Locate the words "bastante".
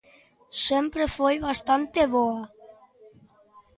1.47-2.01